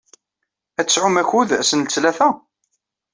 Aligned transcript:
Ad 0.79 0.85
tesɛum 0.87 1.15
akud 1.21 1.49
ass 1.61 1.71
n 1.75 1.81
ttlata? 1.81 2.29